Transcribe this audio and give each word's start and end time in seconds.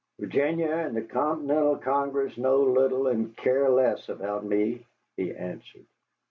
"Virginia 0.17 0.71
and 0.71 0.97
the 0.97 1.03
Continental 1.03 1.75
Congress 1.75 2.35
know 2.35 2.63
little 2.63 3.05
and 3.05 3.37
care 3.37 3.69
less 3.69 4.09
about 4.09 4.43
me," 4.43 4.83
he 5.15 5.31
answered. 5.31 5.85